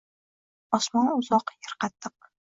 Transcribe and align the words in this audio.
Osmon 0.77 1.11
uzoq, 1.17 1.53
er 1.69 1.77
qattiq 1.85 2.17